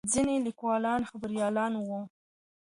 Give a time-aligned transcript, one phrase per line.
[0.13, 2.01] ځینې لیکوالان خبریالان وو.